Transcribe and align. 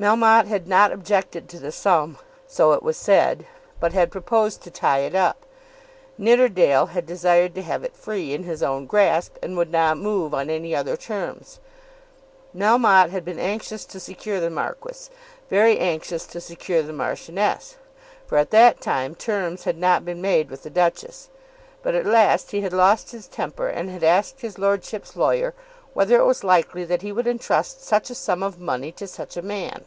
Melmotte 0.00 0.46
had 0.46 0.68
not 0.68 0.92
objected 0.92 1.48
to 1.48 1.58
the 1.58 1.72
sum, 1.72 2.18
so 2.46 2.70
it 2.70 2.84
was 2.84 2.96
said, 2.96 3.44
but 3.80 3.92
had 3.92 4.12
proposed 4.12 4.62
to 4.62 4.70
tie 4.70 5.00
it 5.00 5.12
up. 5.16 5.44
Nidderdale 6.16 6.86
had 6.86 7.04
desired 7.04 7.52
to 7.56 7.62
have 7.62 7.82
it 7.82 7.96
free 7.96 8.32
in 8.32 8.44
his 8.44 8.62
own 8.62 8.86
grasp, 8.86 9.34
and 9.42 9.56
would 9.56 9.72
not 9.72 9.98
move 9.98 10.32
on 10.34 10.50
any 10.50 10.72
other 10.72 10.96
terms. 10.96 11.58
Melmotte 12.54 13.10
had 13.10 13.24
been 13.24 13.40
anxious 13.40 13.84
to 13.86 13.98
secure 13.98 14.38
the 14.38 14.50
Marquis, 14.50 15.10
very 15.50 15.80
anxious 15.80 16.26
to 16.28 16.40
secure 16.40 16.80
the 16.84 16.92
Marchioness; 16.92 17.74
for 18.24 18.38
at 18.38 18.52
that 18.52 18.80
time 18.80 19.16
terms 19.16 19.64
had 19.64 19.78
not 19.78 20.04
been 20.04 20.22
made 20.22 20.48
with 20.48 20.62
the 20.62 20.70
Duchess; 20.70 21.28
but 21.82 21.96
at 21.96 22.06
last 22.06 22.52
he 22.52 22.60
had 22.60 22.72
lost 22.72 23.10
his 23.10 23.26
temper, 23.26 23.66
and 23.66 23.90
had 23.90 24.04
asked 24.04 24.42
his 24.42 24.60
lordship's 24.60 25.16
lawyer 25.16 25.54
whether 25.94 26.16
it 26.20 26.24
was 26.24 26.44
likely 26.44 26.84
that 26.84 27.02
he 27.02 27.10
would 27.10 27.26
entrust 27.26 27.82
such 27.82 28.08
a 28.08 28.14
sum 28.14 28.40
of 28.42 28.60
money 28.60 28.92
to 28.92 29.04
such 29.06 29.36
a 29.36 29.42
man. 29.42 29.84